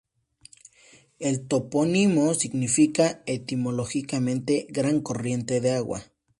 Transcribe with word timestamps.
El 1.19 1.45
topónimo 1.47 2.33
significa 2.33 3.21
etimológicamente 3.27 4.65
"gran 4.71 5.01
corriente 5.01 5.61
de 5.61 5.73
agua". 5.73 6.01